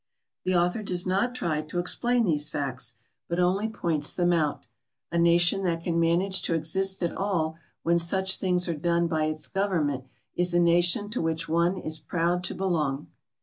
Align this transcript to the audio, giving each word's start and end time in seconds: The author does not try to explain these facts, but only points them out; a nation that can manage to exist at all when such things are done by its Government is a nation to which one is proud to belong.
The 0.45 0.55
author 0.55 0.81
does 0.81 1.05
not 1.05 1.35
try 1.35 1.61
to 1.61 1.77
explain 1.77 2.25
these 2.25 2.49
facts, 2.49 2.95
but 3.27 3.37
only 3.37 3.69
points 3.69 4.15
them 4.15 4.33
out; 4.33 4.63
a 5.11 5.19
nation 5.19 5.61
that 5.61 5.83
can 5.83 5.99
manage 5.99 6.41
to 6.41 6.55
exist 6.55 7.03
at 7.03 7.15
all 7.15 7.59
when 7.83 7.99
such 7.99 8.39
things 8.39 8.67
are 8.67 8.73
done 8.73 9.05
by 9.05 9.25
its 9.25 9.45
Government 9.45 10.05
is 10.35 10.55
a 10.55 10.59
nation 10.59 11.11
to 11.11 11.21
which 11.21 11.47
one 11.47 11.77
is 11.77 11.99
proud 11.99 12.43
to 12.45 12.55
belong. 12.55 13.09